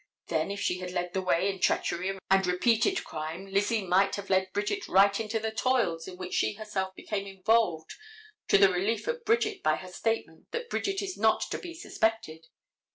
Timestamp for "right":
4.87-5.19